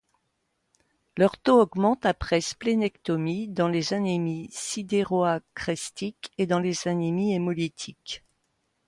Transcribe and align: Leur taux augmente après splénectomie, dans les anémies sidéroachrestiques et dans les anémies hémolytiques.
Leur 1.15 1.37
taux 1.39 1.61
augmente 1.61 2.07
après 2.07 2.41
splénectomie, 2.41 3.47
dans 3.49 3.67
les 3.67 3.93
anémies 3.93 4.49
sidéroachrestiques 4.51 6.31
et 6.39 6.47
dans 6.47 6.57
les 6.57 6.87
anémies 6.87 7.35
hémolytiques. 7.35 8.23